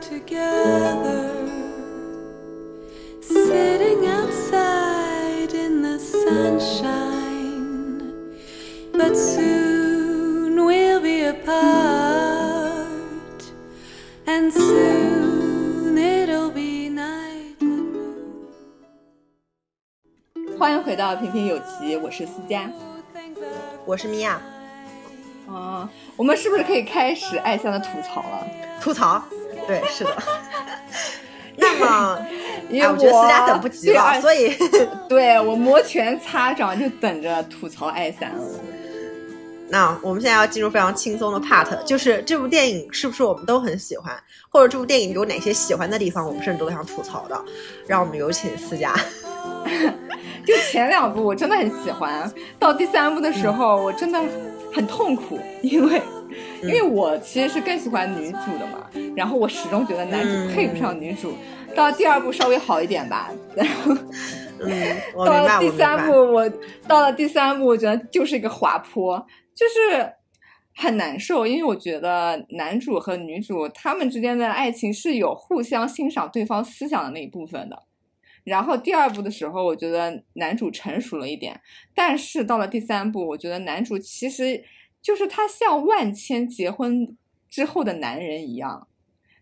[0.00, 1.48] together,
[3.20, 7.18] sitting outside in the sunshine.
[8.92, 12.86] But soon we'll be apart,
[14.26, 17.56] and soon it'll be night.
[20.58, 22.70] 欢迎回到平平有奇，我是思佳。
[23.84, 24.40] 我是米娅，
[25.48, 28.46] 啊，我们是不是可以开始爱香的吐槽了？
[28.80, 29.22] 吐槽，
[29.68, 30.10] 对，是的。
[31.60, 32.26] 那么，
[32.70, 34.56] 因为哎，我觉得思佳等不及了，所以
[35.08, 38.44] 对我摩拳擦掌，就等着吐槽爱三了。
[39.68, 44.16] 那我们现在要进入非常轻松的 part，就是这部电影是不是我们都很喜欢，
[44.48, 47.44] 或者这部电影有哪些喜欢的地方，我们甚至都想吐槽的。
[47.86, 48.94] 让我们有请思佳。
[50.46, 54.18] 就前两部我真的很喜欢，到第三部的时候我真的
[54.72, 56.00] 很痛苦，因为。
[56.62, 61.32] 因为我其实是更喜欢女主的嘛，然后我始终觉得男主配不上女主。
[61.74, 63.94] 到第二部稍微好一点吧，然后
[64.60, 65.70] 嗯， 到，了第。
[65.70, 66.48] 三部，我
[66.88, 70.12] 到了第三部，我觉得就是一个滑坡，就是
[70.74, 77.84] 很难受，因为我觉得男主和女主他们之间的爱情是有互相欣赏对方思想的那一部分的。
[78.42, 81.60] 然后第二部的时候，我觉得男主成熟了一点，
[81.94, 84.64] 但是到了第三部，我觉得男主其实
[85.00, 87.16] 就是他像万千结婚
[87.48, 88.88] 之后的男人一样，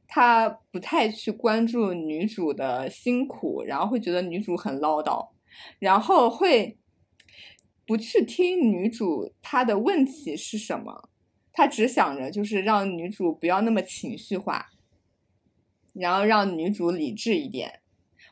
[0.07, 5.31] 他不太去关注女主的辛苦，然后会觉得女主很唠叨，
[5.79, 6.79] 然后会
[7.85, 11.09] 不去听女主她的问题是什么，
[11.53, 14.67] 他只想着就是让女主不要那么情绪化，
[15.95, 17.81] 然后让女主理智一点。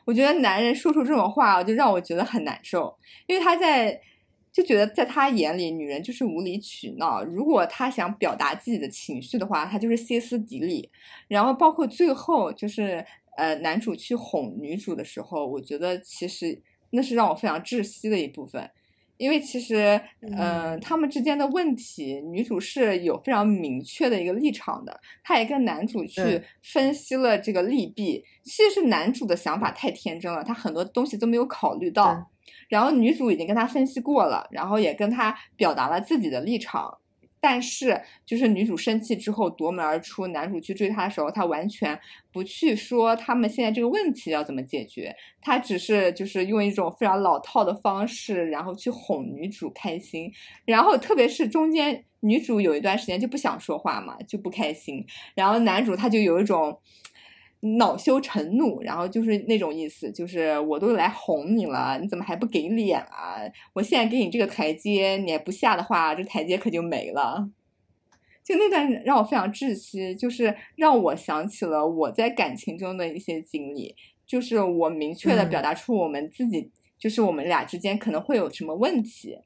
[0.05, 3.99] 我觉得男人说出这种话，就让我觉得很难受，因为他在
[4.55, 7.21] 就觉得在他眼里，女人就是无理取闹。
[7.25, 10.89] 如果他想表达自己的情绪的话，他就是歇斯底里。
[11.27, 16.57] 然后包括最后就是呃，男主去哄女主的时候，我觉得其实
[16.91, 18.71] 那是让我非常窒息的一部分。
[19.17, 28.23] 因为其实，嗯、呃，他们之间的问题，女主是有非常明确的一个立场的，她也跟男主去分析了这个利弊。
[28.45, 32.31] 其实是男主的想法太天真了，他很多东西都没有考虑到。
[32.69, 36.97] 然后女主已经跟他分析过了，然后也跟他表达了自己的立场。
[37.41, 41.99] 但是，就是女主生气之后夺门而出，男主去追她的时候，他完全
[42.33, 50.31] 不去说他们现在这个问题要怎么解决，他只是就是用一种非常老套的方式，然后去哄女主开心。
[50.65, 56.79] 然后，特别是中间女主有一段时间就不想说话嘛，就不开心，然后男主他就有一种。
[57.77, 63.37] 恼羞成怒，然后就是那种意思，就是我都来哄你了，你怎么还不给脸啊？
[63.73, 67.49] 我现在给你这个台阶，你还不下的话，这台阶可就没了。
[68.43, 73.95] 就那段让我非常窒息，就是让我想起了我在感情中的一些经历，
[74.27, 79.39] 就是我明确的表达出我们自己，嗯、就是我们俩之间可能会有什么问题，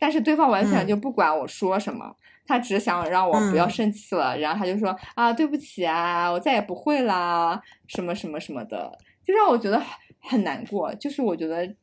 [0.00, 2.04] 但是对方完全就不管我说什么。
[2.06, 2.16] 嗯
[2.46, 9.80] 他只想让我不要生气了，嗯、然后他就说啊，对不起啊，我再也不会啦，什么什么什么的，就让我觉得
[10.18, 10.92] 很难过。
[10.96, 11.76] 就是我觉得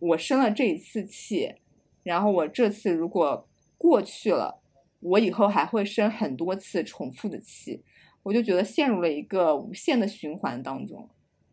[0.00, 1.54] 我生了这一次气，
[2.02, 3.46] 然后我这次如果
[3.76, 4.60] 过去了，
[4.98, 7.84] 我以后还会生很多次重复的气，
[8.24, 11.08] 我就觉得陷入了一个无限的循环当中，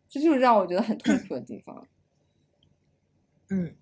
[0.08, 1.86] 这就是让我觉得很痛苦的地方。
[3.50, 3.76] 嗯。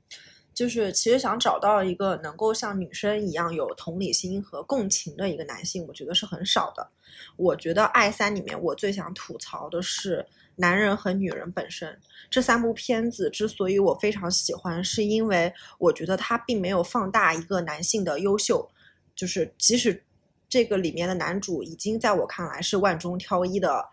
[0.55, 6.89] 就是其实想找到一个能够像女生一样有同理心和共情的一个男性，我觉得是很少的。
[7.37, 10.25] 我觉得《爱三》里面我最想吐槽的是
[10.57, 11.99] 男人和女人本身。
[12.31, 18.71] 这三部片子之所以我非常喜欢，是因为我觉得它并没有放大一个男性的优秀，
[19.17, 20.05] 就是即使
[20.49, 23.85] 这个里面的男主已经在我看来是万中挑一的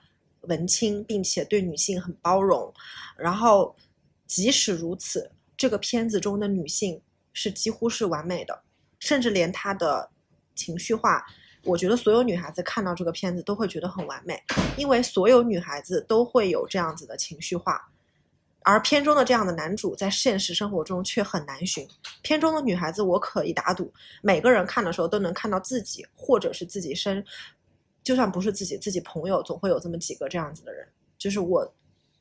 [0.42, 2.72] 文青，并且对女性很包容，
[3.18, 3.76] 然后
[4.28, 5.32] 即使如此。
[5.62, 7.00] 这个片子中的女性
[7.34, 8.64] 是几乎是完美的，
[8.98, 10.10] 甚至连她的
[10.56, 11.24] 情绪化，
[11.66, 14.42] 我觉得所有女孩子看到这个片子都会觉得很完美，
[14.76, 17.80] 因为所有女孩子都会有这样子的情绪化，
[18.64, 21.88] 而片中的这样的男主在现实生活中却很难寻。
[22.24, 23.94] 片中的女孩子，我可以打赌，
[24.24, 27.24] 每个人看的时候都能看到自己，或者是自己身，
[28.02, 30.88] 就算不是自己，自己朋友总会有这么几个这样子的人。
[31.20, 31.72] 就是我，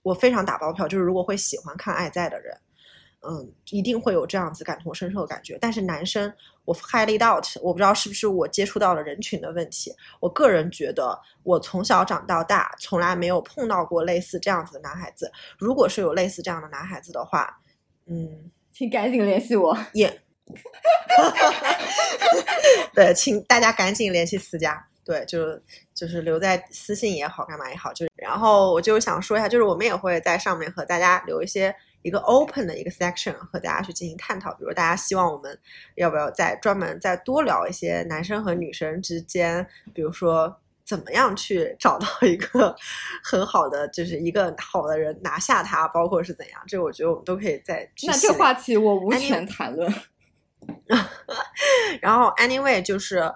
[0.03, 2.55] 我非常打包票，就是如果会喜欢看《爱在》的人。
[3.23, 5.59] 嗯，一定会有这样子感同身受的感觉。
[5.61, 6.33] 但是男生，
[6.65, 9.93] 我 highly doubt，我不知道是不是我接触到了人群的问题。
[10.21, 15.31] 我个人觉得，我从小长到大，从来没有碰到过类似这样子的男孩子。
[15.59, 17.61] 如果是有类似这样的男孩子的话，
[18.07, 19.77] 嗯， 请赶紧联系我。
[19.93, 20.23] 也，
[22.95, 24.87] 对，请大家赶紧联系思佳。
[25.05, 25.63] 对，就是
[25.93, 35.59] 就是留在私信也好，干嘛也好，就是然后我就想说一下，就是我们也会在上面和大家留一些一个 open 的一个 section 和大家去进行探讨，比如大家希望我们
[35.97, 42.75] 要不要再专门再多聊一些男生和女生之间，比如说怎么样去找到一个
[43.23, 49.13] 很好的，就是一个好的人拿下他，包括是怎样，这我觉得我们都可以再那这话题我无。
[49.15, 49.93] 权谈论。
[52.01, 53.33] 然后，anyway，就是，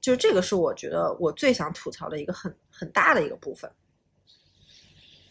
[0.00, 3.70] 就这个是我觉得我最想吐槽的一个很很大的一个部分，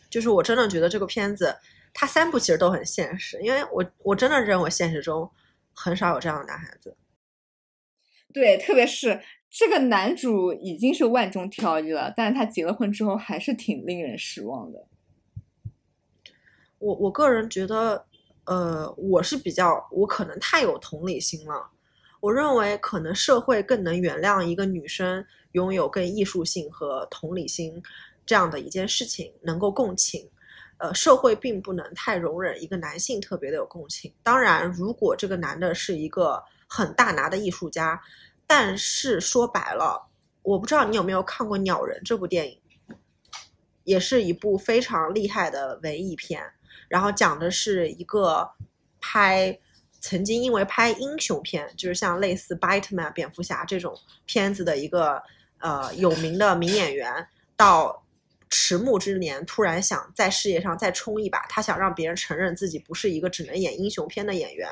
[0.09, 1.57] 就是我真的觉得这个片子
[1.93, 5.29] 它三部其实都很现实，因为我我真的认为现实中
[5.73, 6.95] 很少有这样的男孩子。
[8.33, 14.85] 对，特别是这个男主已经是万中挑一了，但是他结了婚之后还是挺令人失望的。
[16.79, 18.05] 我我个人觉得。
[18.45, 21.69] 呃，我是比较，我可能太有同理心了。
[22.19, 27.81] 我认为可能社会更能原谅一个女生拥有更艺术性和同理心
[28.25, 30.27] 这样的一件事情，能够共情。
[30.81, 34.11] 呃，社会并不能太容忍一个男性特别的有共情。
[34.23, 38.01] 当然，如果这个男的是一个很大拿的艺术家，
[38.47, 40.09] 但是说白了，
[40.41, 42.59] 我不知道你有没有看过《鸟人》这部电影，
[43.83, 46.41] 也是一部非常厉害的文艺片。
[46.87, 48.49] 然后讲的是一个
[48.99, 49.59] 拍
[49.99, 53.95] 曾经因为拍英雄片，就是像类似《Batman》蝙蝠侠这种
[54.25, 55.21] 片子的一个
[55.59, 58.00] 呃有名的名演员，到
[58.51, 64.69] 迟暮之年突然想在事业上再冲一把，他想让别人承认自己不是一个只能演英雄片的演员，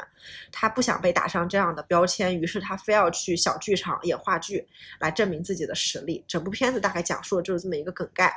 [0.52, 4.68] 他不想被打上这样的标签，于是他非要去小剧场演话剧
[5.00, 6.24] 来证明自己的实力。
[6.28, 8.32] 整部片子大概讲述的就是这么一个梗概。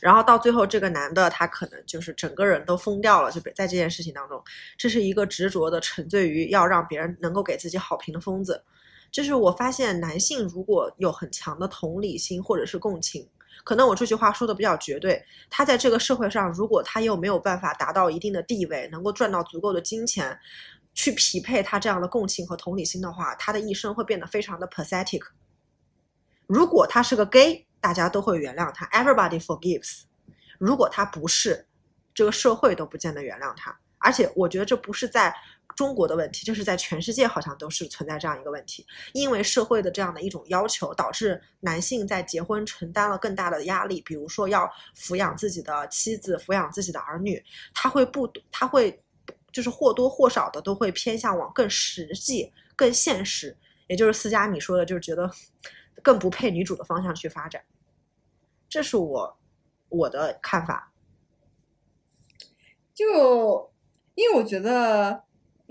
[0.00, 4.42] 然后到最后，这个男的他可能就是整个人都疯掉了，就在这件事情当中，
[4.76, 8.60] 这是一个执着的沉醉于要让别人能够给自己好评的疯子。
[9.12, 13.24] 就是我发现男性如果有很强的同理心或者是共情，
[13.64, 20.38] 可能我这句话说的比较绝对，他在这个社会上，如果他又没有办法达到一定的地位，能够赚到足够的金钱，
[20.94, 25.22] 去匹配他这样的共情和同理心的话，他的一生会变得非常的 pathetic。
[26.46, 27.66] 如果他是个 gay。
[27.82, 30.02] 大家都会原谅他，Everybody forgives。
[30.56, 31.66] 如果他不是，
[32.14, 33.76] 这个社会都不见得原谅他。
[33.98, 35.34] 而且我觉得这不是在
[35.76, 38.86] 中国的问题，就是在全世界好像都是存在这样一个问题。
[39.12, 47.42] 因为社会的这样的一种要求，导致男性在结婚承担了更大的压力，比如说要抚养自己的妻子、抚养自己的儿女，
[47.74, 49.02] 他会不，他会
[49.50, 55.30] 就是或多或少的都会偏向往更实际、更现实，也就是思佳你说的，就是觉得。
[56.02, 57.62] 更不配女主的方向去发展，
[58.68, 59.38] 这是我
[59.88, 60.92] 我的看法。
[62.92, 63.72] 就
[64.16, 65.22] 因为我觉得，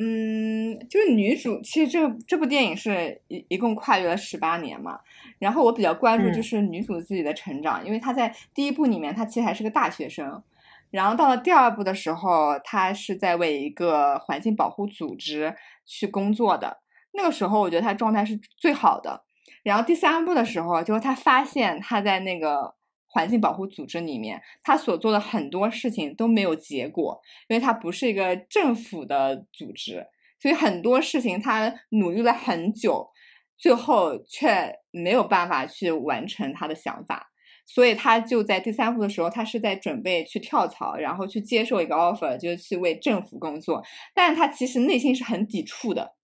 [0.03, 5.00] 嗯，就是女主其实这这部电影是一一共跨越了十八年嘛。
[5.38, 10.42] 然后我比较关注就是女主自己的成长，因为她在第一部里面她其实还是个大学生，
[10.89, 15.56] 然后到了第二部的时候，她是在为一个环境保护组织
[15.86, 16.80] 去工作的。
[17.12, 19.24] 那个时候我觉得她状态是最好的。
[19.62, 22.74] 然后第三部的时候，就是她发现她在那个
[23.12, 27.19] 环境保护组织里面，他所做的很多事情都没有结果，
[27.50, 30.08] 因为他不是一个政府的组织，
[30.40, 33.10] 所以很多事情他努力了很久，
[33.58, 37.28] 最后却没有办法去完成他的想法，
[37.66, 43.84] 所以他就在第三部的时候，他是在准备去跳槽，然后去接受一个 offer，就是去为政府工作，
[44.15, 46.15] 但他其实内心是很抵触的。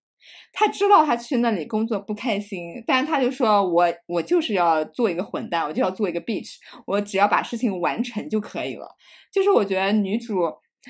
[0.54, 6.56] 他知道他去那里工作不开心，但是他就说：“我我就是要做一个混蛋，我就要做一个 bitch，
[6.86, 8.88] 我只要把事情完成就可以了。”
[9.34, 10.36] 就是我觉得女主。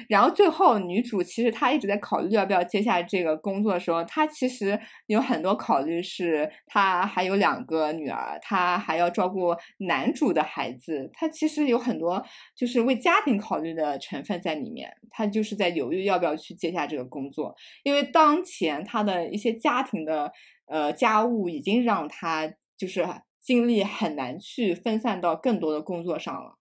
[0.07, 12.23] 然后最后，女主其实她一直在考虑要不要接下这个工作的时候，她其实有很多考虑，是她还有两个女儿，她还要照顾男主的孩子，她其实有很多
[12.55, 14.91] 就是为家庭考虑的成分在里面。
[15.09, 20.31] 她就是在犹豫要不要去接下这个工作，因为当前她的一些家庭的
[20.67, 23.03] 呃家务已经让她就是
[23.41, 26.57] 精力很难去分散到更多的工作上了。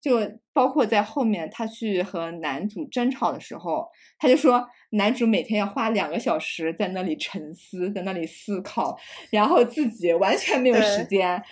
[0.00, 0.20] 就
[0.52, 3.88] 包括在后面，他去和男主争吵的时候，
[4.18, 8.96] 他就说男主每天要花两个小时在那里沉思，在那里思考，
[9.30, 11.42] 然后自己完全没有时间。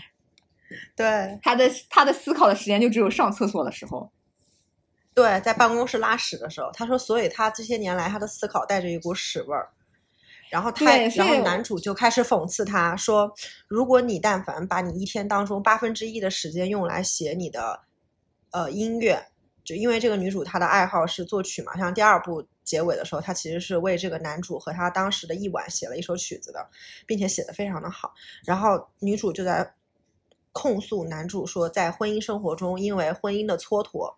[0.95, 4.11] 对，他的他的思考的时间就只有上厕所的时候。
[5.13, 9.69] 对，在办公室拉屎的时候，他说，所以他这些年来他的思考带着一股屎味儿。
[10.51, 13.33] 然后他，然后男主就开始讽刺他说，
[13.67, 17.81] 如果你但凡把你一天当中八分之一的时间用来写你的。
[18.57, 19.23] 呃，音乐
[19.63, 26.67] 就因为这个女主她的爱好是作曲嘛，像第二部结尾的时候，她其实是为这个男主和他当时的一晚写了一首曲子的，
[27.05, 28.15] 并且写的非常的好。
[28.47, 29.75] 然后女主就在
[30.53, 34.15] 控诉男主说，在婚姻生活中，因为婚姻的蹉跎，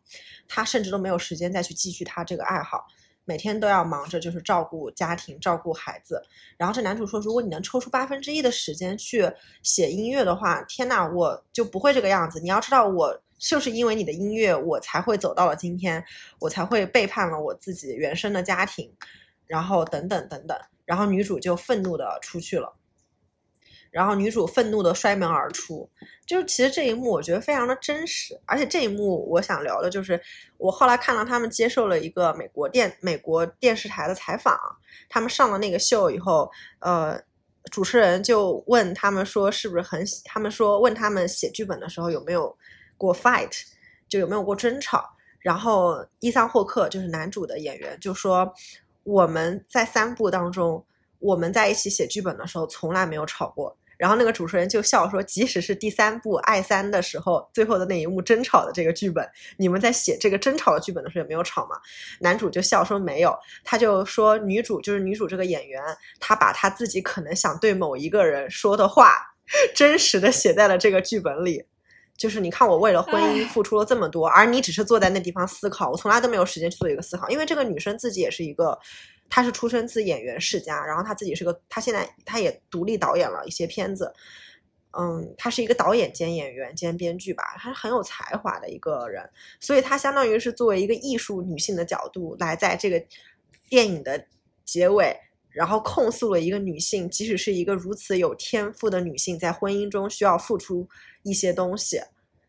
[0.47, 2.87] 他甚至都没有时间再去继续他这个爱好。
[3.25, 6.23] 每天都要忙着，就是照顾家庭、照顾孩子。
[6.57, 9.28] 然后这男主说：“如果你能抽出八分之一的时间去
[9.64, 12.38] 写音乐的话，天呐，我就不会这个样子。
[12.40, 16.04] 你要知道，我就是因为你的音乐，我才会走到了今天，
[16.40, 18.92] 我才会背叛了我自己原生的家庭，
[19.47, 22.75] 然后等等等等。”然后女主就愤怒的出去了。
[23.90, 25.88] 然后女主愤怒的摔门而出，
[26.26, 30.21] 就是其实这一幕我觉得非常的真实，而且这一幕我想聊的就是
[30.59, 34.59] 我后来看到他们接受了一个美国电美国电视台的采访，
[35.09, 37.18] 他们上了那个秀以后，呃，
[37.71, 42.54] 主持人就问他们说是不是很，他们说问他们写剧本的时候有没有
[42.99, 43.62] 过 fight，
[44.11, 45.09] 就有没有过争吵，
[45.40, 48.52] 然后伊桑霍克就是男主的演员就说
[49.05, 50.85] 我们在三部当中。
[51.21, 61.75] 我们在一起写剧本的时候从来没有吵过，然后那个主持人就笑说，即使是第三部《爱三》的时候，最后的那一幕争吵的这个剧本，你们在写这个争吵的剧本的时候也没有吵吗？
[62.21, 65.83] 男主就笑说没有，他就说女主就是女主这个演员，
[66.21, 69.35] 她把她自己可能想对某一个人说的话，
[69.75, 71.64] 真实的写在了这个剧本里。
[72.19, 78.79] 就是你看我为了婚姻付出了这么多，而你只是坐在那地方思考，我从来都没有时间去做一个思考，因为这个女生自己也是一个。
[79.31, 84.11] 她是出身自演员世家，然后她自己是个，她现在她也独立导演了一些片子，
[84.99, 89.29] 嗯，她是一个导演兼演员兼编剧吧，她是很有才华的一个人，
[89.61, 92.99] 所以她相当于是作为一个艺术女性的角度来在这个
[93.69, 94.25] 电影的
[94.65, 95.15] 结尾，
[95.51, 100.89] 然后控诉了一个女性，即使是一个如此有天赋的女性，在婚姻中需要付出
[101.29, 102.01] 一些东西，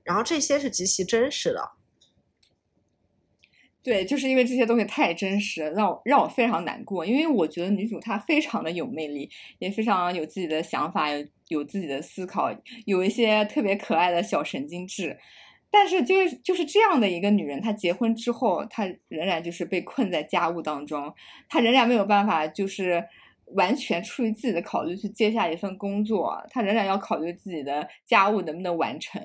[0.03, 1.71] 然后这些是极其真实的。
[3.81, 7.05] 对，就是因为这些东西太真实，让我让我非常难过。
[7.05, 12.51] 因为我觉得女主她非常的有魅力，也非常有自己的想法，有有自己的思考，
[12.85, 15.17] 有一些特别可爱的小神经质。
[15.71, 21.13] 但是就是就是这样的一个女人，她结婚之后，她仍然就是被困在家务当中，
[21.47, 23.03] 她仍然没有办法就是
[23.55, 29.21] 完全出于自己的考虑去接下一份工作，他仍然要考虑自己的家务能不能完成。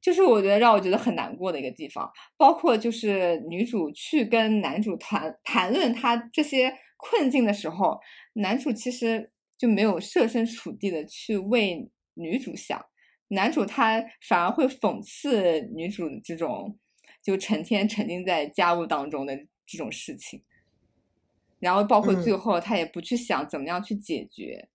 [0.00, 7.98] 就是我觉得让我觉得很难过的一个地方，包括就是女主去跟男主谈谈论他这些困境的时候，
[8.34, 12.80] 男主其实就没有设身处地的去为女主想，
[13.30, 16.78] 男主他反而会讽刺女主这种
[17.20, 20.40] 就成天沉浸在家务当中的这种事情，
[21.60, 24.68] 然后包括最后他也不去想怎么样去解决，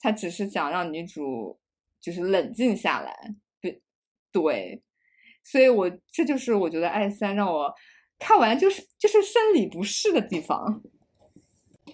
[0.00, 1.58] 他只是想让女主
[2.00, 3.34] 就是冷静下来。
[3.60, 3.82] 对
[4.32, 4.82] 对，
[5.42, 7.74] 所以我这就是我觉得爱三让我
[8.18, 10.82] 看完就是就是生理不适的地方。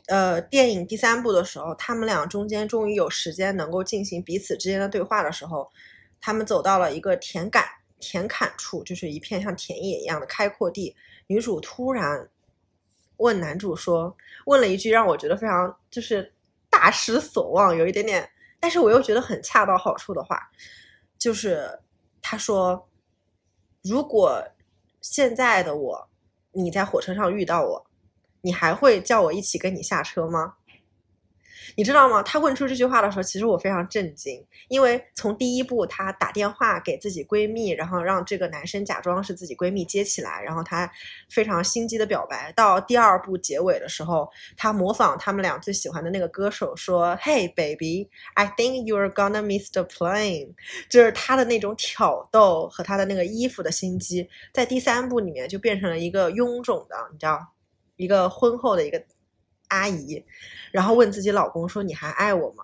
[0.07, 5.71] 呃，电影第三部的时候，他们俩中间终于有时间能够进行彼此之间的对话的时候，
[6.21, 7.65] 他们走到了一个田坎
[8.01, 10.97] 田坎处，就是一片像田野一样的开阔地。
[11.29, 12.29] 女主突然
[13.21, 16.31] 问男主说，问了一句让我觉得非常就是
[16.69, 20.51] 大失所望，有一点点，但是我又觉得很恰到好处的话，
[21.19, 21.81] 就是。
[22.23, 22.87] 他说
[23.83, 24.45] ：“如果
[25.01, 26.11] 现在的我，
[26.53, 27.87] 你在火车上遇到我，
[28.43, 30.57] 你还会叫我一起跟你下车吗？”
[31.77, 32.23] 你知道吗？
[32.23, 40.91] 他问出这句话的时候，其实我非常震惊，因为从第一步，她打电话给自己闺蜜，然后让这个男生假装是自己闺蜜接起来，然后她
[41.31, 50.55] 非常心机的表白，到第二部结尾的时候，她模仿他们俩最喜欢的那个歌手说：“Hey baby, I think you're gonna miss the plane。”
[50.91, 57.39] 就是她的那种挑逗和她的那个衣服的心机，在第三部里面就变成了一个臃肿的，你知道，
[57.97, 59.03] 一个婚后的一个。
[59.71, 60.25] 阿姨，
[60.71, 62.63] 然后问自己老公说：“你还爱我吗？”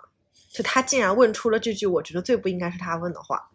[0.53, 3.51] 就她竟然问出了这句我觉得最不应该是她问的话。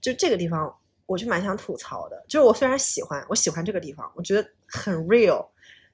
[0.00, 2.24] 就这个地方，我就蛮想吐槽的。
[2.26, 5.46] 就是我虽然喜欢，我喜欢这个地方，我觉得很 real，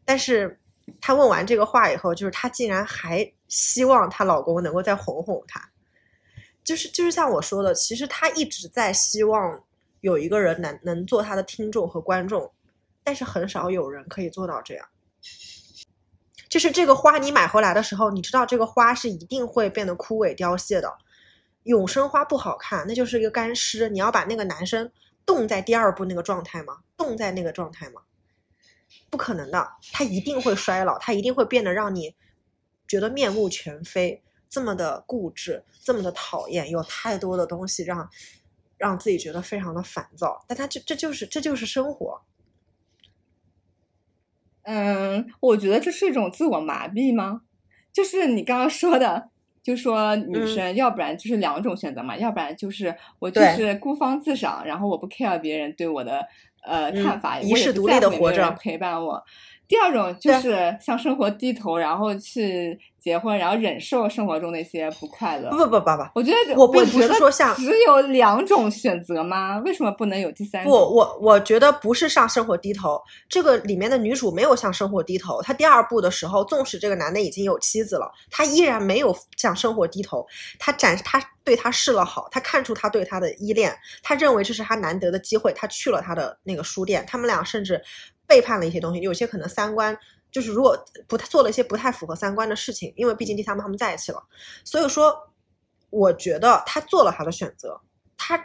[0.05, 0.59] 但是
[1.01, 5.61] 她问完这个话以后，就是她竟然还希望她老公能够再哄哄她。
[6.63, 9.63] 就是就是像我说的，其实她一直在希望
[10.01, 12.53] 有一个人能能做她的听众和观众，
[13.03, 14.89] 但是很少有人可以做到这样。
[16.57, 20.91] 就是这个花，你买回来的时候，你知道这个花是一定会变得枯萎凋谢的。
[21.65, 23.91] 永生花不好看，那就是一个干尸。
[23.91, 24.91] 你要把那个男生
[25.27, 26.79] 冻在第二步那个状态吗？
[26.97, 28.01] 冻在那个状态吗？
[29.11, 32.17] 不可能的，他一定会衰老，他一定会变得让你
[32.89, 38.09] 觉得面目全非，这么的固执，这么的讨厌，有太多的东西让
[38.79, 40.43] 让自己觉得非常的烦躁。
[40.49, 42.19] 但他这这就是这就是生活。
[44.67, 47.41] 嗯，我觉得这是一种自我麻痹吗？
[47.93, 49.31] 就是你刚刚说的，
[49.63, 56.27] 就说女嗯生要不然就是两种选择嘛，要不然就是我就是孤芳自赏，然后我不 care 别人对我的
[56.63, 59.23] 呃嗯看法，遗我也不世独立地在乎有没有人活着陪伴我。
[59.69, 65.51] 第二种就是向生活低头，然后去结婚，然后忍受生活中那些不快乐。
[65.51, 69.59] 不不不不不，我觉得我并不是觉得说像只有两种选择吗？
[69.65, 75.43] 为什么不能有第三不，我我觉得不是向生活低头，这个里面的女主没有向生活低头。
[75.43, 80.25] 她第二部的时候，纵使这个男的已经有妻子了，她依然没有向生活低头。
[80.59, 87.05] 她展她对他示了好，她看出他对他的依恋，她认为这是她难得的机会，她去了他的那个书店。
[87.07, 87.81] 他们俩甚至
[88.27, 89.97] 背叛了一些东西，有些可能三观
[90.31, 94.23] 就是如果不太做了一些不太符合三观的事情，因为毕竟第三方他们在一起了，
[94.65, 95.15] 所以说
[95.91, 97.81] 我觉得他做了他的选择，
[98.17, 98.39] 他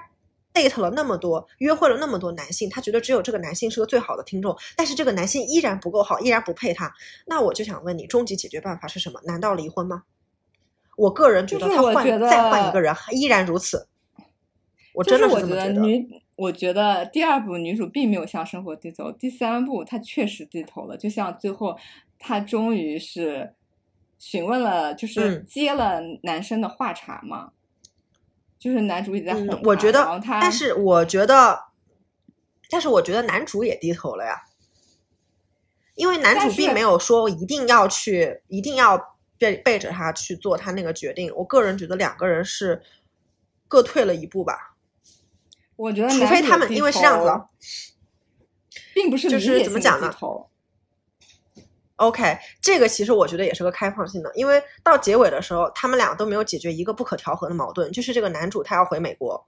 [0.54, 6.94] date 了那么多，约会了那么多男性，他觉得只有这个男性是个最好的听众，但是这个男性依然不够好，依然不配他。
[7.26, 9.20] 那我就想问你，终极解决办法是什么？
[9.24, 10.04] 难道离婚吗？
[10.98, 13.88] 我个人觉得他换得再换一个人依然如此，
[14.94, 15.74] 我真的是这么觉得。
[15.74, 21.78] 得女，我觉得第二部女主并没有向生活低头，第三部她确实低头了，就像最后
[22.18, 23.54] 她终于是
[24.18, 27.52] 询问了，就是嗯接了男生的话茬嘛，
[28.58, 31.66] 就是男主一直在哄、嗯，我觉得但是我觉得，
[32.72, 34.42] 但是我觉得男主也低头了呀，
[35.94, 38.98] 因为男主并没有说一定要去，一定要
[39.38, 41.32] 背背着他去做他那个决定。
[41.36, 42.82] 我个人觉得两个人是
[43.68, 44.71] 各退了一步吧。
[45.82, 47.28] 我觉得除非他们因为是这样子
[48.94, 50.14] 并不是就是怎么讲呢
[51.96, 59.44] OK，这个其实我觉得也是个开放性的，因为到结尾的时候，他们俩都没有解决一个不可调和的矛盾，就是这个男主他要回美国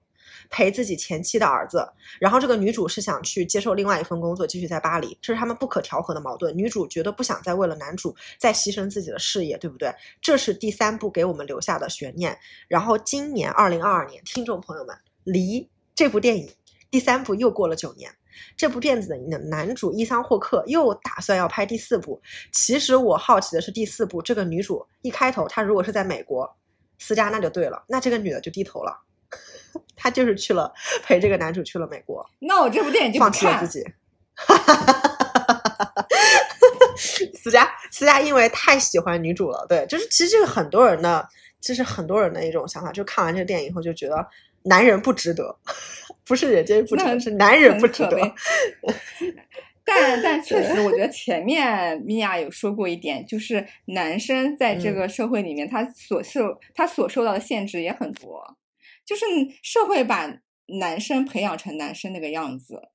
[0.51, 1.87] 陪自己前妻的儿子，
[2.19, 6.55] 然后这个女主是想去接受另外一份工作，继续在巴黎，这是他们不可调和的矛盾。
[6.55, 9.91] 女主觉得不想再为了男主再牺牲自己的事业，对不对？
[10.21, 12.37] 这是第三部给我们留下的悬念。
[12.67, 16.49] 然后今年二零二二年，听众朋友们，离这部电影
[16.89, 18.11] 第三部又过了九年。
[18.57, 22.19] 这部片子的男主伊桑霍克又打算要拍第四部。
[22.51, 26.51] 其实我好奇的是，第四部这个女主一开头，她如果是在美国
[26.97, 28.99] 私家，那就对了，那这个女的就低头了，
[29.95, 33.67] 她就是去了陪这个男主去了美国，那我这部电影就放弃了自。
[33.67, 33.83] 己。
[37.35, 41.27] 思佳，思佳因为太喜欢女主了，对，就是其实这个很多人的，
[41.61, 44.25] 这是很多人的一种想法，就看完这个电影以后就觉得
[44.65, 45.57] 男人不值得，
[46.25, 48.17] 不是人间不值那得，是男人不值得。
[49.85, 58.57] 但但确实，我觉得前面米娅有说过一点，就是男生在这嗯个社会里面，他所受他所受到的限制也很多，
[59.05, 59.25] 就是
[59.61, 60.39] 社会把
[60.79, 62.89] 男生培养成男生那个样子。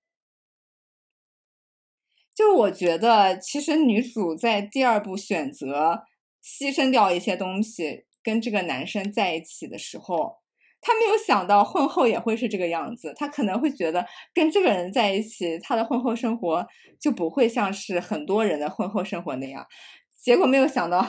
[2.35, 6.05] 就我觉得，其实女主在第二部选择
[6.43, 10.39] 牺牲掉一些东西，跟这个男生在一起的时候，
[10.81, 13.13] 他没有想到婚后也会是这个样子。
[13.17, 16.67] 他可能会觉得跟这个人在一起，他的婚后生活
[17.01, 19.67] 就不会像是很多人的婚后生活那样。
[20.23, 21.05] 结果没有想到，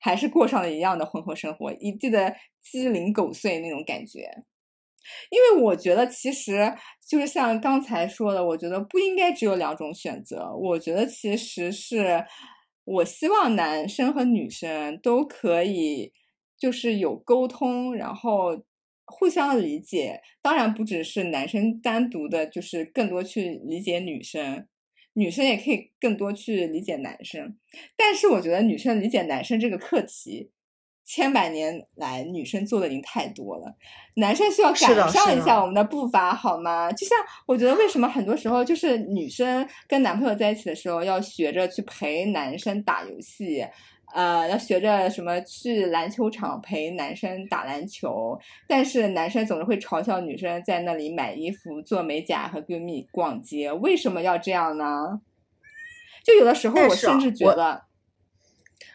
[0.00, 4.44] 还是过上了一样的婚后生活，一地的鸡零狗碎那种感觉。
[5.30, 6.72] 因为我觉得，其实
[7.08, 10.48] 就是像刚才说的，我觉得不应该只有两种选择。
[10.56, 12.24] 我觉得其实是，
[12.84, 16.12] 我希望男生和女生都可以，
[16.56, 18.62] 就是有沟通，然后
[19.12, 20.20] 互相理解。
[20.40, 24.66] 当然，不只是男生单独的，就是更多去理解女生，
[25.12, 27.56] 女生也可以更多去理解男生。
[27.96, 30.50] 但是，我觉得女生理解男生这个课题。
[31.04, 33.76] 千百年来，女生做的已经太多了，
[34.14, 36.92] 男生需要赶上一下我们的步伐，好吗？
[36.92, 43.66] 就像我觉得，为什么很多时候就是女生跟男朋友在一起的时候，要学着去陪男生打游戏，
[44.14, 55.20] 呃，要学着什么去篮球场陪男生打篮球，但是男生总是会嘲笑女生在那里买衣服、做美甲和闺蜜逛街，为什么要这样呢？
[56.22, 57.82] 就有的时候，我甚至觉得，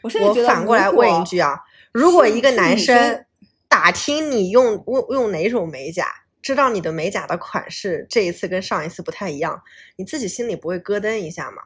[0.03, 1.59] 我甚至觉得，反过来问一句啊，
[1.91, 3.25] 如果一个男生生
[3.67, 6.05] 打听你用用用哪种美甲，
[6.41, 9.61] 知道你的美甲的款式这一次跟上一次不太一样，
[9.97, 11.63] 你自己心里不会咯噔一下吗？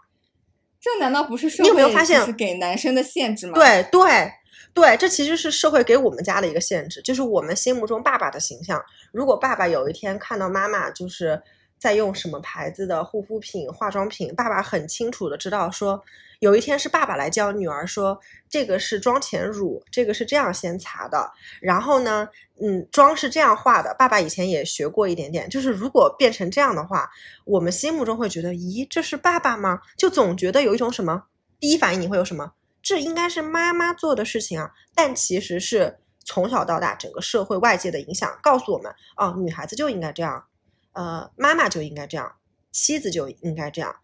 [0.82, 4.32] 这难道不是社你有没有会发现是给男生的限制吗？，对对
[4.74, 8.84] 对，这其实是社会给我们家的一个限制，就是我们心目中爸爸的形象。
[9.12, 11.40] 如果爸爸有一天看到妈妈就是
[11.78, 16.02] 在用什么牌子的护肤品、化妆品，爸爸很清楚的知道说，
[16.42, 22.28] 有一天是爸爸来教女儿说，这个是妆前乳，这个是这样先擦的，然后呢，
[22.60, 23.94] 嗯，妆是这样画的。
[23.94, 27.08] 爸爸以前也学过一点点，就是如果变成这样的话，
[27.46, 29.80] 我们心目中会觉得，咦，这是爸爸吗？
[29.96, 31.26] 就总觉得有一种什么
[31.60, 32.52] 第一反应你会有什么？
[32.82, 40.44] 这应该是妈妈做的事情啊，但其实是从小到大整个社会外界的影响告诉我们，哦，女孩子就应该这样，
[40.94, 42.36] 呃，妈妈就应该这样，
[42.72, 43.96] 妻子就应该这样，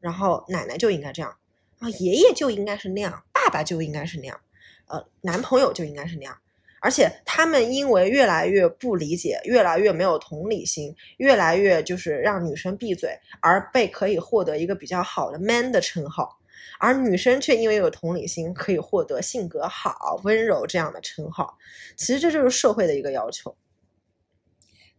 [0.00, 1.36] 然后奶奶就应该这样，
[1.78, 4.40] 啊，爷爷就应该是那样，爸爸就应该是那样，
[4.86, 6.38] 呃，男朋友就应该是那样。
[6.80, 16.38] 而且他们因为越来越不理解，越来越没有同理心，越来越就是让女生闭嘴，而被可以获得一个比较好的 man 的称号，
[16.78, 21.56] 而女生却因为有同理心，可以获得性格好、温柔这样的称号。
[21.96, 23.56] 其实这就是社会的一个要求。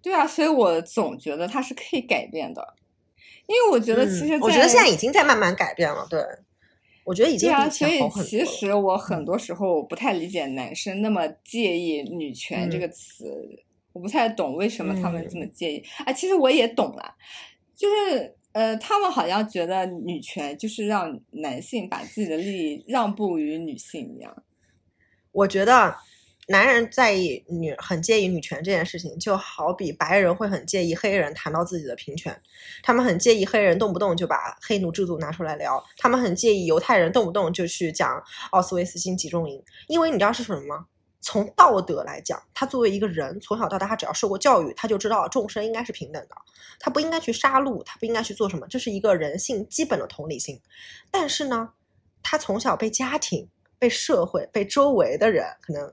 [0.02, 2.74] 对啊，所以我总觉得它是可以改变的，
[3.46, 6.08] 因为我觉得其实我觉得现在已经在慢慢改变了。
[6.10, 6.20] 对。
[7.06, 13.26] 我觉得已经比所以其实我很多时候不太理解男生那么介意“女权”这个词，
[13.94, 15.82] 我不太懂为什么他们这么介意。
[16.04, 17.16] 啊，其实我也懂了，
[17.74, 24.44] 就是呃，他们好像觉得女权就是让男性把自己的利益让步于女性一样。
[25.32, 25.96] 我觉得。
[26.48, 32.40] 男人在意女很介意女权这件事情，就好比白人会很介意黑人谈到自己的平权，
[32.84, 40.86] 他们很介意黑人动不动就把黑奴制度拿出来聊，他们很介意犹太人动不动就去讲奥斯维斯星集中营，因为你知道是什么吗？
[41.20, 46.36] 从道德来讲，他作为一个人，从小到大他只要受过教育，他就知道众生应该是平等的，
[46.80, 50.62] 他不应该去杀戮，他不应该去做什么，这是一个人性基本的同理心。
[51.10, 51.72] 但是呢，
[52.22, 55.92] 他从小被家庭、被社会、被周围的人可能。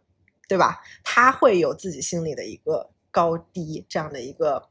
[0.52, 0.82] 对吧？
[1.02, 4.68] 他会有自己心里的一个高低这样的一个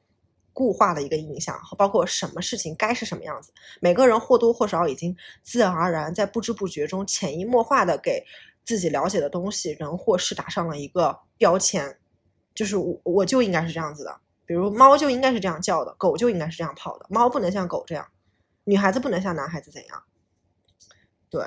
[0.53, 3.51] 固化的一个印象，包括什么事情该是什么样子。
[3.79, 8.23] 每个人或多或少已经自然而然在不知不觉中潜移默化的给
[8.63, 11.97] 自己了解的东西人或事打上了一个标签，
[12.53, 14.15] 就是我我就应该是这样子的。
[14.45, 18.07] 比如猫就应该是这样叫的，狗就应该是这样跑的，猫不能像狗这样，
[18.65, 20.03] 女孩子不能像男孩子怎样。
[21.27, 21.43] 对，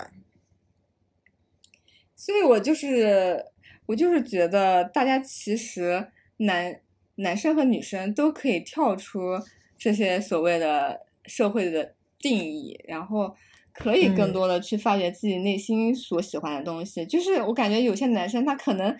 [2.16, 3.53] 所以我就是。
[3.86, 6.80] 我就是觉得，大家其实男
[7.16, 9.38] 男生和女生都可以跳出
[9.76, 13.36] 这些所谓的社会的定义，然后
[13.72, 17.04] 可以更多的去发掘自己内心所喜欢的东西。
[17.04, 18.96] 就是我感觉有些男生他可能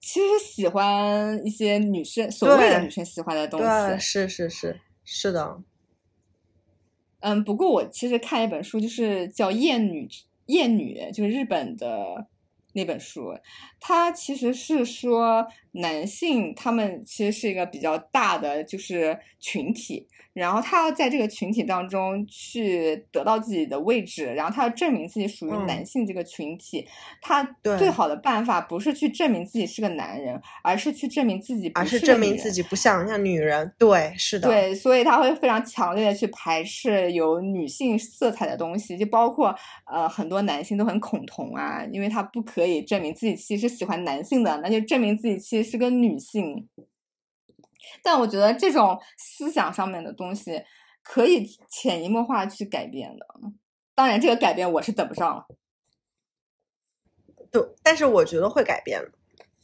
[0.00, 5.62] 其实喜欢一些女生所谓的女生喜欢的东西，是是是是的。
[7.20, 10.08] 嗯，不过我其实看一本书，就是叫《厌女
[10.46, 12.26] 厌女》，就是日本的。
[12.74, 13.38] 那本书，
[13.80, 20.08] 它其实是说男性他们其实是一个比较大的就是群体。
[20.32, 26.84] 然后他要在这个群体当中去得到自己的位置，然后他要证明自己属于男性这个群体。
[27.22, 27.44] 他
[27.78, 33.72] 最好的办法不是去证明自己是个男人，而是去证明自己，而是证明自己不像像女人。
[33.78, 34.48] 对，是的。
[34.48, 39.54] 对，所以他会非常强烈的去排斥有女性色彩的东西，就包括
[39.86, 46.68] 呃很多男性都很恐同啊，因为他不可以证明自己其实喜欢男性的，那就证明自己其实是个女性。
[48.02, 50.62] 但我觉得这种思想上面的东西
[51.02, 53.26] 可以潜移默化去改变的，
[53.94, 55.46] 当然这个改变我是等不上了。
[57.50, 59.00] 对，但是我觉得会改变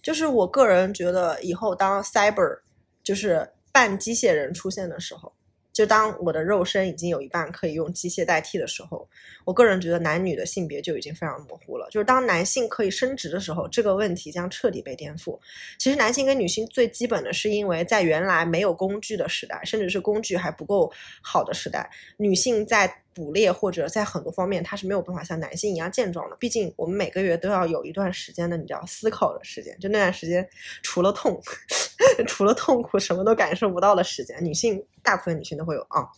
[0.03, 2.61] 就是我个人觉得以后当 cyber
[3.03, 5.33] 就是半机械人出现的时候。
[5.81, 9.09] 就当我的肉身已经有一半可以用机械代替的时候，
[9.47, 11.89] 我个人觉得男女的性别就已经非常模糊了。
[11.91, 15.39] 就是当男性可以生殖的时候，这个问题将彻底被颠覆。
[15.79, 22.95] 其实男性跟女性最基本的是因为在原来没有工具的时代，甚至是工具还不够好的时代，女性在。
[23.15, 26.37] 捕猎或者在很多方面，他是没有办法像男性一样健壮的。
[26.37, 29.77] 毕竟我们每个月都要有一段时间的，你知道思考的时间。
[29.79, 30.49] 就那段时间，
[30.83, 31.41] 除了痛，
[32.27, 34.43] 除了痛苦，什么都感受不到的时间。
[34.45, 36.09] 女性大部分女性都会有啊，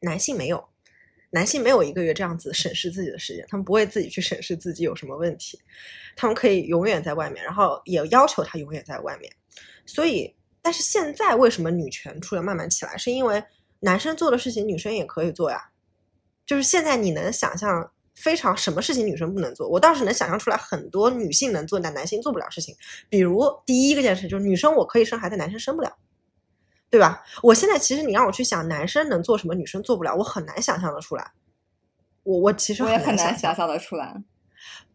[0.00, 0.66] 男性没有，
[1.30, 5.60] 男性没有一个月这样子审视自己的时间，他们不会自己去审视自己有什么问题，
[6.16, 9.30] 他们可以永远在外面，然后也要求他永远在外面。
[9.84, 13.42] 所以，但是现在为什么女权出来慢慢起来，是因为
[13.80, 15.70] 男生做的事情，女生也可以做呀。
[16.48, 19.68] 就是现在你能想象非常什么事情女生不能做？
[19.68, 22.74] 我倒是能想象出来很多女性能做但男性做不了事情。
[23.10, 25.96] 比如第一个件事就是女生我可以生孩子，男生生不了，
[26.88, 27.22] 对吧？
[27.42, 31.32] 我现在其实你让我去想男生能做什么，女生做不了，我很难想象的出来。
[32.22, 34.16] 我我其实我也很难想象的出来。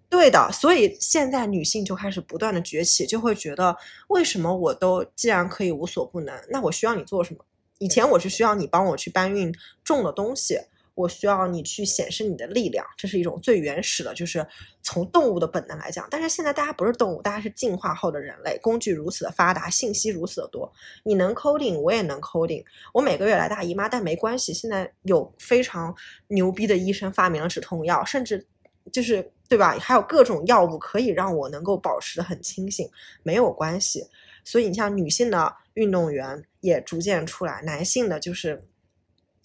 [0.09, 3.77] 对的，所以现在女性就开始不断的崛起，就会觉得
[4.09, 7.45] 为什么我都既然可以无所不能，那我需要你做什么？
[7.77, 10.59] 以前我是需要你帮我去搬运重的东西。
[10.95, 14.45] 我需要你去显示你的力量，这是一种最原始的，就是
[14.81, 16.07] 从动物的本能来讲。
[16.11, 20.71] 但是现在大家不是动物，大家是进化后的人类，工具如此的发达，信息如此的多，
[21.03, 22.63] 你能 coding，我也能 coding。
[22.93, 25.95] 我每个月来大姨妈，但没关系，现在有非常
[26.27, 28.45] 牛逼的医生发明了止痛药，甚至
[28.91, 29.77] 就是对吧？
[29.79, 32.87] 还有各种药物可以让我能够保持的很清醒，
[33.23, 34.05] 没有关系。
[34.45, 38.61] 所以你像女性的运动员也逐渐出来，男性的就是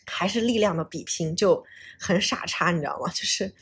[0.08, 1.64] 还是力量的比拼，就
[2.00, 3.10] 很傻叉，你知道吗？
[3.12, 3.54] 就是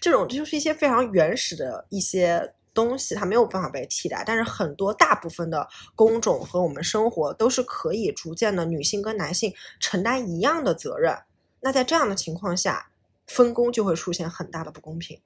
[0.00, 4.22] 这种就是一些非常原始的一些东西，它没有办法被替代。
[4.26, 11.16] 但是很多大部分的工种和我们生活都是可以逐渐的女性跟男性承担一样的责任。
[11.60, 12.90] 那在这样的情况下，
[13.26, 15.20] 分工就会出现很大的不公平。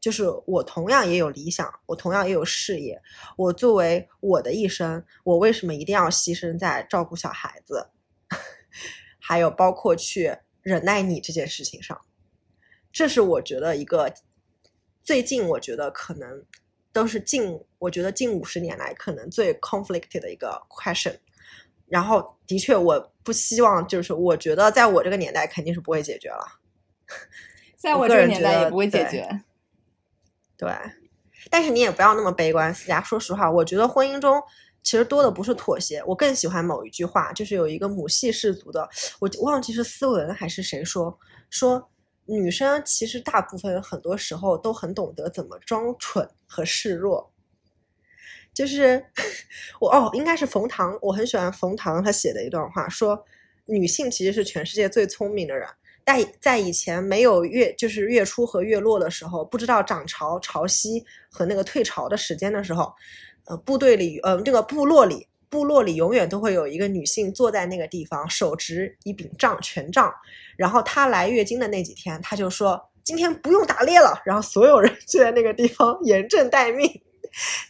[0.00, 3.00] 就是我同样也有理想，我同样也有事业，
[3.36, 7.86] 我作为我的一生，我为什么一定要牺牲在照顾小孩子，
[9.24, 12.00] 还有包括去忍耐你这件事情上？
[12.90, 14.12] 这是我觉得一个
[15.04, 16.44] 最近我觉得可能
[16.92, 21.16] 都是近我觉得近五十年来可能最 conflicted 的一个 question。
[21.86, 26.58] 然后的确，我不希望就是我觉得在我这个年代肯定是不会解决了，
[27.76, 29.42] 在我这个年代也不会解决。
[30.56, 30.72] 对，
[31.50, 33.02] 但是你也不要那么悲观，思佳。
[33.02, 34.42] 说实话，我觉得婚姻中
[34.82, 38.88] 其实多的不是妥协，我更喜欢某一句话，就是有一个母系氏族的，
[39.20, 41.18] 我忘记是斯文还是谁说，
[41.50, 41.90] 说
[42.26, 47.32] 女生其实大部分很多时候都很懂得怎么装蠢和示弱。
[48.54, 49.02] 就是
[49.80, 53.24] 我哦，应该是冯唐，我很喜欢冯唐他写的一段话，说
[53.64, 55.66] 女性其实是全世界最聪明的人。
[56.04, 62.92] 在在以前没有月就是月初和月落的时候，不知道涨潮、潮汐和那个退潮的时间的时候，
[63.46, 70.12] 呃，部队里呃这个部落里部落里永远都会有一个女性坐在那个地方，手执一柄杖权杖，
[70.56, 76.88] 然后她来月经的那几天，她就说今天不用打猎了，然后所有人就在那个地方严阵待命，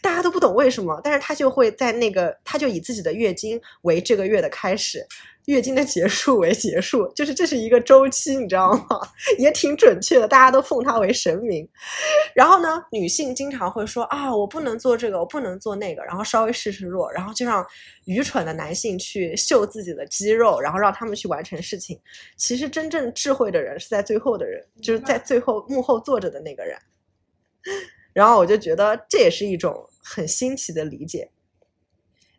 [0.01, 5.05] 大家都不懂为什么，但是她就会在那个，她就以自己的月经为这个月的开始。
[5.45, 8.99] 月经的结束为结束，就是这是一个周期，你知道吗？
[9.37, 11.67] 也挺准确的，大家都奉它为神明。
[12.33, 17.65] 然后呢，女性经常会说啊，我不能做这个，我不能做那个，然后稍微示示弱，然后就让
[18.05, 21.99] 愚蠢的男性去秀自己的肌肉，然后让他们去完成事情。
[22.37, 26.77] 其实真正智慧的人是在最后的人，就是在最后幕后坐着的那个人。
[28.13, 31.29] 然后我就觉得这也是一种很新奇的理解。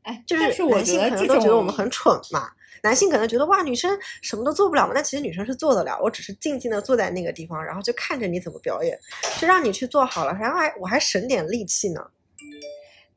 [0.04, 2.50] 哎，就是男性可能都觉得我们很蠢嘛。
[2.84, 5.98] 男性可能觉得哇，女生什么都做不了嘛，那其实女生是做得了。
[6.02, 8.96] 我只是静静的坐在那个地方，然后就看着你怎么表演，
[9.40, 12.00] 就让你去做好了，然后还我还省点力气呢。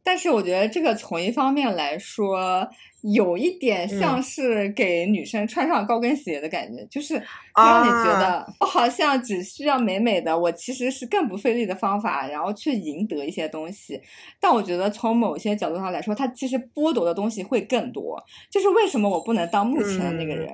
[0.08, 2.66] 但是我觉得这个从一方面来说。
[3.14, 7.14] 有一点像是给女生穿上高跟鞋的感觉，就是
[7.56, 14.02] 让你觉得我好像只需要美美的，我其实是更不费力的方法，然后去赢得一些东西。
[14.42, 18.22] 但我觉得从某些角度上来说，它其实剥夺的东西会更多。
[18.52, 20.52] 就是为什么我不能当目前的那个人？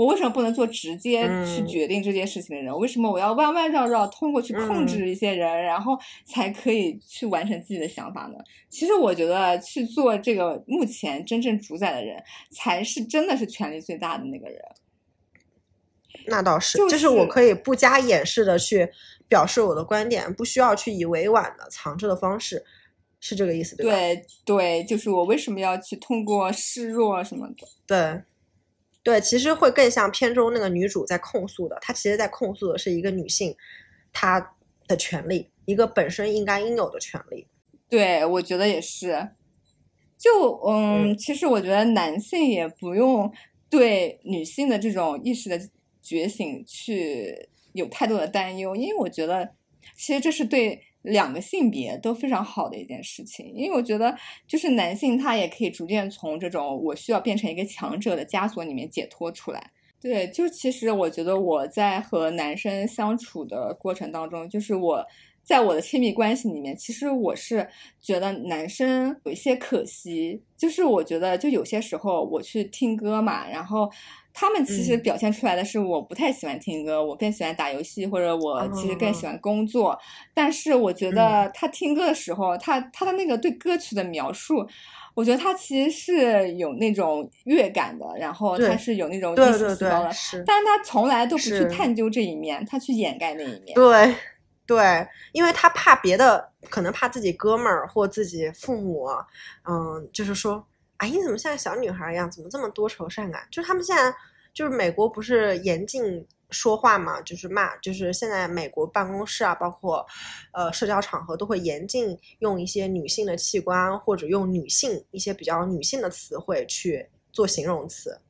[0.00, 2.74] 我为什么不能做直接去决定这件事情的人？
[2.78, 5.92] 为什么我要弯弯绕绕通过去控制一些人，然后
[6.24, 8.38] 才可以去完成自己的想法呢？
[8.70, 12.16] 其实我觉得去做这个目前真正主宰的人，
[12.50, 14.58] 才是真的是权力最大的那个人。
[16.24, 18.88] 那倒是，就是我可以不加掩饰的去
[19.28, 22.64] 表示我的观点，不需要去以委婉的藏着的方式，
[23.20, 23.92] 是这个意思对吧？
[23.92, 27.66] 对对，就是我为什么要去通过示弱什么的？
[27.86, 28.22] 对。
[29.02, 33.56] 对，其实会更像片中那个女主在控诉的，她其实在控诉的是一个女性
[34.12, 34.54] 她
[34.86, 37.46] 的权利，一个本身应该应有的权利。
[37.88, 39.30] 对，我觉得也是。
[40.18, 43.32] 就嗯，其实我觉得男性也不用
[43.70, 45.58] 对女性的这种意识的
[46.02, 49.54] 觉醒去有太多的担忧，因为我觉得
[49.96, 50.80] 其实这是对。
[51.02, 54.14] 两个性别都非常好的一件事情，因为我觉得
[54.46, 59.70] 就是男性他也可以逐渐从这种我需要变成一个强者的枷锁里面解脱出来。
[59.98, 65.02] 对，就其实我觉得我在和男生相处的过程当中，就是我
[65.42, 67.66] 在我的亲密关系里面，其实我是
[68.02, 73.90] 觉得男生有一些可惜，就是我觉得就有些时候我去听歌嘛，然后。
[74.32, 79.98] 他们其实表现出来的是我不太喜欢听歌，我更喜欢打游戏，或者我其实更喜欢工作。
[80.32, 84.66] 但是我觉得他听歌的时候，他他的那个对歌曲的描述，
[85.14, 90.10] 我觉得他其实是有那种乐感的，然后他是有那种艺术细胞的。
[90.46, 93.74] 但是他从来都不去探究这一面，他去掩盖那一面。
[93.74, 94.14] 对
[94.66, 99.08] 对，因为他怕别的，可能怕自己哥们儿或自己父母，
[99.68, 100.64] 嗯，就是说。
[101.00, 102.30] 哎，你怎么像小女孩一样？
[102.30, 103.48] 怎么这么多愁善感？
[103.50, 104.14] 就是他们现在，
[104.52, 107.22] 就是美国不是严禁说话嘛？
[107.22, 110.06] 就是骂，就是现在美国办公室啊，包括，
[110.52, 118.20] 呃，社交场合都会严禁用一些女性的器官或者用女性一些比较女性的词汇去做形容词，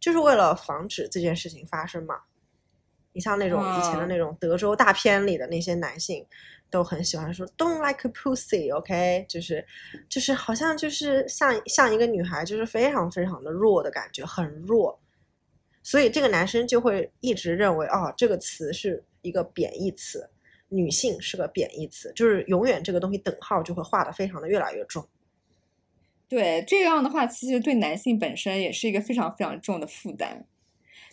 [0.00, 2.16] 就是为了防止这件事情发生嘛。
[3.16, 6.22] 你像那种以前的嗯那种德州大片里的那些男性，
[6.68, 9.66] 都很喜欢说 “don't like a pussy”，OK，、就是
[10.06, 15.00] 就是好像就是像像一个女孩，就是非常非常的弱的感觉，很弱。
[15.82, 20.28] 所以这个男生就会一直认为，哦，这个词是一个贬义词，
[20.68, 25.08] 女性是个贬义词，就是永远这个东西等号就会画的非常的越来越重。
[26.28, 30.44] 对，这样的话，其实对男性本身也是一个非常非常重的负担。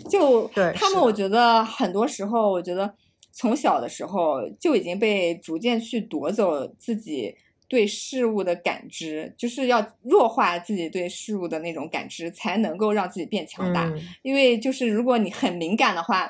[0.10, 2.94] 就他们，我觉得很多时候，我觉得
[3.32, 7.36] 从小的时候就已经被逐渐去夺走自己
[7.68, 13.86] 对事物的感知，就是要弱化自己对事物的那种感知，才能够让自己变强大。
[13.90, 16.30] 嗯，因为就是如果你很敏感的话，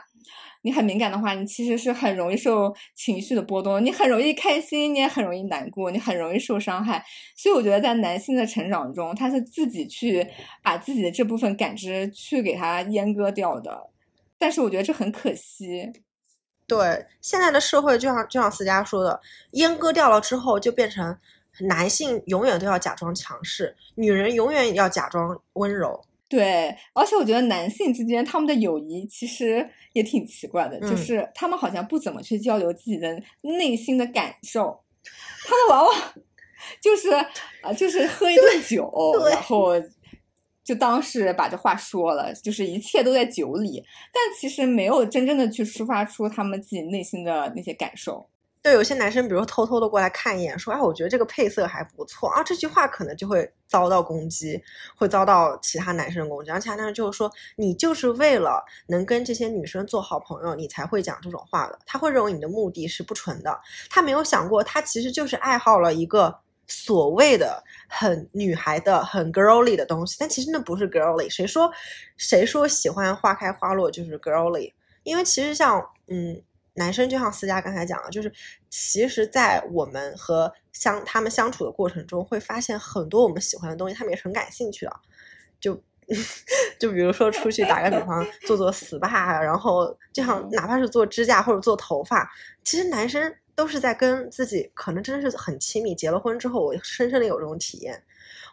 [0.64, 7.04] 你很敏感的话，你其实是很容易受情绪的波动，你很容易开心，你也很容易难过，你很容易受伤害。
[7.36, 10.26] 所以我觉得在男性的成长中，他是自己去
[10.64, 13.90] 把自己的这部分感知去给他阉割掉的。
[14.38, 15.92] 但是我觉得这很可惜。
[16.66, 19.20] 对，现在的社会就像就像思佳说的，
[19.52, 21.16] 阉割掉了之后，就变成
[21.68, 26.02] 男性永远都要假装强势，女人永远要假装温柔。
[26.34, 34.84] 对，而且我觉得男性之间他们的友谊其实也挺奇怪的，就嗯是他们好像不怎么去交流自己的内心的感受，
[35.46, 36.14] 他们往往
[36.82, 37.12] 就是
[37.62, 38.92] 啊、就是喝一顿酒，
[39.30, 39.74] 然后
[40.64, 48.28] 就当是把这话说了，就是一切都在酒里，但其实没有真正的去抒发出他们自己内心的那些感受。
[48.64, 54.58] 对，有些男生，比如偷偷的过来看一眼，说：“哎，我觉得这个配色还不错啊。”这句话可能就会遭到攻击，
[54.96, 56.48] 会遭到其他男生的攻击。
[56.48, 66.34] 然后其他男生就会说：“你就是为了能跟这些女生做好朋友，你才会讲这种话的。”他会认为你的目的是不纯的，他没有想过，他其实就是爱好了一个
[66.66, 71.30] 所谓的很女孩的、很 girlly 的东西，但其实那不是 girlly。
[71.30, 71.70] 谁说
[72.16, 74.72] 谁说喜欢花开花落就是 girlly？
[75.04, 76.42] 因为其实像嗯。
[76.76, 78.32] 男生就像思佳刚才讲的，就是
[78.70, 84.92] 其实，在我们和相他们相处的过程中，会发现很多我们喜欢的东西，他们也是很感兴趣的。
[85.60, 85.80] 就
[86.80, 92.28] 就比如说出去打个比方，做做 SPA，然后就像哪怕是做指甲或者做头发，
[92.64, 95.94] 其实男生都是在跟自己可能真的是很亲密。
[95.94, 98.04] 结了婚之后，我深深的有这种体验，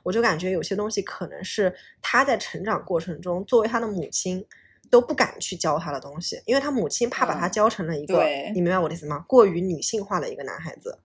[0.02, 4.46] 我就感觉有些东西可能是他在成长过程中，作为他的母亲。
[4.90, 9.24] 都不敢去教他的东西，因为他母亲怕把他嗯教成了一个，对你明白我的意思吗？
[9.28, 10.98] 过于女性化的一个男孩子，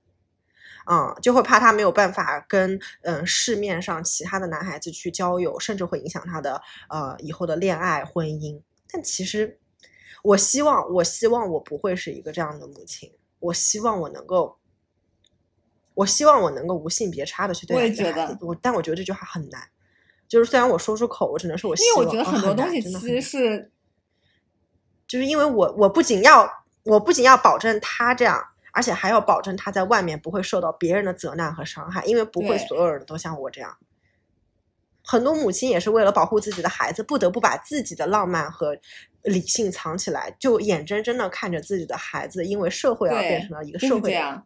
[0.91, 8.59] 嗯，就会怕他没有办法跟嗯市面上其他的男孩子去交友，甚至会影响他的呃以后的恋爱婚姻。
[8.91, 9.59] 但其实，
[10.23, 14.57] 我希望，我希望我不会是一个这样的母亲，我希望我能够，
[15.93, 18.45] 我希望我能够无性别差的去对我待也觉得这个孩子。
[18.45, 19.61] 我但我觉得这句话很难，
[20.27, 23.71] 就是虽然我说出口，我只能说我希望，因为我觉得哦很多东西其实是
[25.15, 26.45] 就是因为我我不仅要
[26.83, 33.77] 我不仅要保证他这样，而且还要保证他在外面不会受到别人的责难和伤害，因为不会所有人都像我这样。
[35.01, 38.77] 很多母亲也是为了保护自己的孩子，不得不把自己的浪漫和
[39.21, 44.03] 理性藏起来，就眼睁睁的看着自己的孩子因为社会而变成了一个社会人。
[44.03, 44.45] 是这样。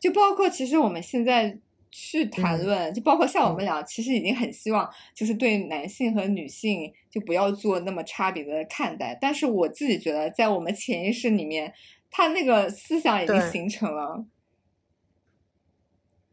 [0.00, 1.56] 就包括其实我们现在
[1.96, 9.16] 去谈嗯论，就包括像我们嗯俩，其实已经很希望就是对男性和女性就不要做那么差别的看待。
[9.20, 11.72] 但是我自己觉得，在我们潜意识里面，
[12.10, 14.26] 他那个思想已经形成了。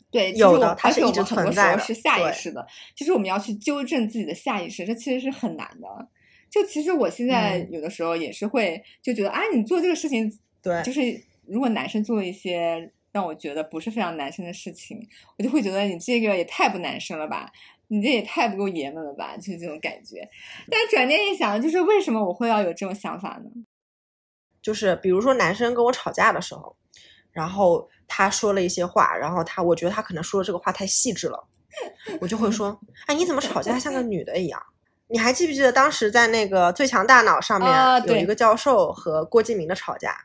[0.09, 6.07] 对，其有实我而且我们很多时候是下意识的，就是我们要去纠正自己的下意识，这其实是很难的。
[6.49, 17.51] 就其实我现在嗯有的时候也是会就觉得，啊，你做这个事情对就是如果男生做一些让我觉得不是非常男生的事情，我就会觉得你这个也太不男生了吧，
[17.87, 20.27] 你这也太不够爷们了吧，就是这种感觉。
[20.69, 23.49] 但转念一想，就是为什么我会要有这种想法呢？
[24.61, 26.75] 就是比如说男生跟我吵架的时候，
[27.31, 31.47] 然后他说了一些话，然后他我觉得他可能说的这个话太细致了，
[32.21, 34.61] 我就会说，哎，你怎么吵架像个女的一样？
[35.07, 37.69] 你还记不记得当时在那个《最强大脑》上面
[38.05, 40.15] 有一个教授和郭敬明的吵架？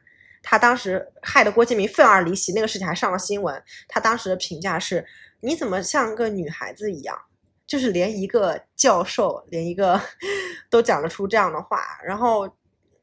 [0.48, 3.60] 他当时害得郭敬明愤而离席，那个事情还上了新闻。
[3.88, 5.04] 他当时的评价是：
[5.40, 7.20] 你怎么像个女孩子一样？
[7.66, 10.00] 就是连一个教授，连一个
[10.70, 12.48] 都讲得出这样的话，然后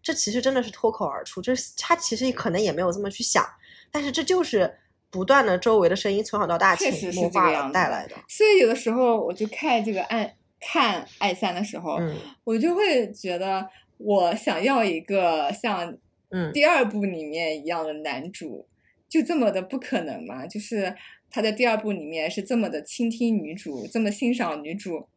[0.02, 3.46] 这其实真的是脱口而出，这是他其实可能也没有这么去想，
[3.92, 4.74] 但是这就是
[5.12, 8.16] 不断的周围的声音从小到大潜移默化带来的。
[8.30, 12.16] 所以有的时候我就看这个爱看爱三的时候，嗯
[12.46, 13.68] 我就会觉得
[13.98, 15.94] 我想要一个像
[16.34, 18.68] 嗯，第二部里面一样的男主，
[19.08, 20.48] 就这么的不可能吗？
[20.48, 20.94] 就是
[21.30, 25.08] 他在第二部里面是这么的倾听女主，这么欣赏女主，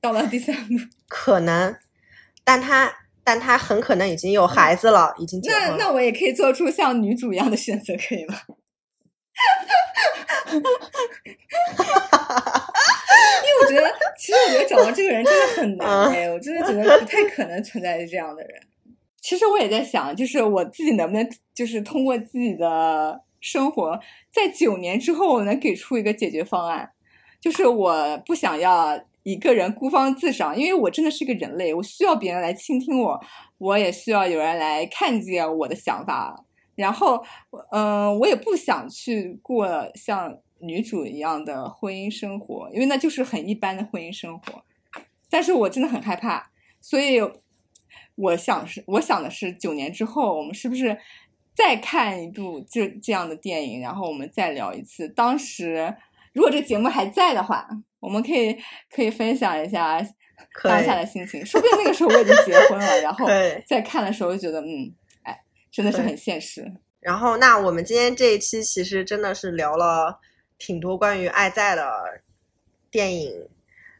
[0.00, 0.74] 到了第三部，
[1.08, 1.74] 可能，
[2.44, 2.92] 但他
[3.24, 5.76] 但他很可能已经有孩子了，已经结婚那了。
[5.78, 8.34] 那我也可以做出像女主一样的选择，可以吗？
[10.50, 10.60] 因
[13.44, 18.60] 为我觉得，其实我觉得找到这个人真的很难嗯哎，我真的觉得不太可能存在这样的人。
[19.28, 24.00] 其实我也在想，就是我自己能不能，就是通过自己的生活，
[24.32, 26.90] 在九年之后，我能给出一个解决方案。
[27.38, 33.20] 就是我不想要一个人孤芳自赏，因为我真的是个人类，我需要别人来倾听我，
[33.58, 36.42] 我也需要有人来看见我的想法。
[36.74, 37.22] 然后，
[37.70, 44.64] 嗯、我也不想去过像女主一样的婚姻生活，因为那就是很一般的婚姻生活。
[45.28, 46.50] 但是我真的很害怕，
[46.80, 47.20] 所以
[48.18, 50.98] 我想是，我想的是，九年之后，我们是不是
[51.54, 55.08] 再看一部这这样的电影，然后我们再聊一次？
[55.08, 55.94] 当时
[56.32, 57.68] 如果这个节目还在的话，
[58.00, 58.58] 我们可以
[58.90, 60.04] 可以分享一下
[60.64, 64.92] 当下的心情，说不定那个时候我已经结婚了，然后对再看的时候就觉得，嗯，
[65.22, 65.40] 哎，
[65.70, 66.72] 真的是很现实。
[67.00, 70.18] 然后，那我们今天这一期其实真的是聊了
[70.58, 72.20] 挺多关于爱在的
[72.90, 73.48] 电影，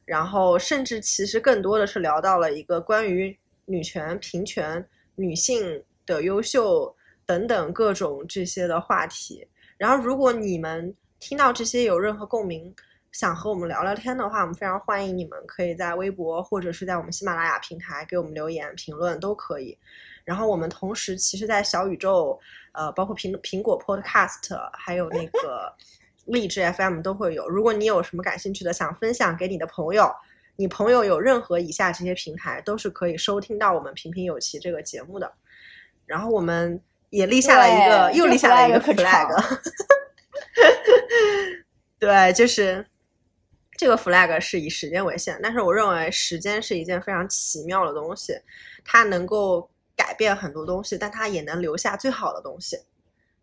[0.05, 3.39] 然后甚至其实更多的是聊到了一个关于
[3.69, 6.95] 女权、平权、女性的优秀
[7.25, 9.47] 等等各种这些的话题。
[9.77, 12.75] 然后，如果你们听到这些有任何共鸣，
[13.13, 19.77] 想和我们聊聊天的话，我们非常欢迎你们可以在微博或者是在我们喜马拉雅平台给我们留言评论都可以。
[20.25, 22.39] 然后我们同时其实，在小宇宙，
[22.73, 25.73] 呃，包括苹苹果 Podcast，还有那个
[26.27, 27.49] 荔枝 FM 都会有。
[27.49, 30.13] 如果你有什么感兴趣的，想分享给你的朋友，
[30.61, 35.33] 你朋友有任何以下这些平台，都是可以收听到我们平平有奇这个节目的。
[36.05, 39.59] 然后我们也立下了一个，又立下了一个 flag。
[42.01, 42.85] 对，就是
[43.77, 48.33] 这个 flag 是以时间为限，但是我认为时间是一件非常奇妙的东西，
[48.85, 52.77] 它能够改变很多东西，但它也能留下最好的东西。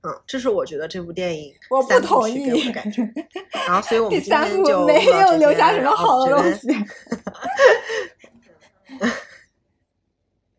[0.06, 3.01] 嗯，这是我觉得这部电影我不同曲给我意的感觉。
[3.66, 6.68] 然后，所以我们今三部天就没有留下什么好的东 西。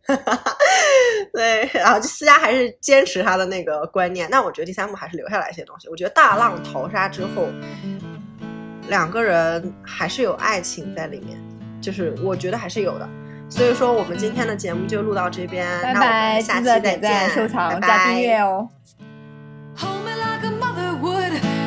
[1.33, 5.89] 对，然后就思佳还是坚持他的那个观念，那我觉得第三部还是留下来一些东西。
[5.89, 7.49] 我觉得大浪淘沙之后，
[8.89, 11.37] 两个人还是有爱情在里面，
[11.81, 13.09] 就是我觉得还是有的。
[13.49, 18.43] 所以说，我们今天的节目就录到这边，那我拜拜，们下期再见，收藏、拜加订阅拜。
[18.43, 18.69] 哦。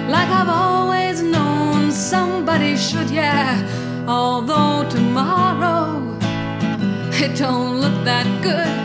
[0.10, 3.53] Like I've always known somebody should, yeah.
[4.07, 6.18] Although tomorrow
[7.24, 8.76] it don't look that good.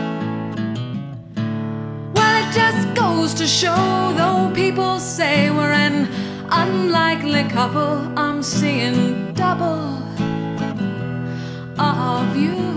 [2.15, 6.07] Well, it just goes to show, though people say we're an
[6.51, 10.03] unlikely couple, I'm seeing double
[11.77, 12.74] of you.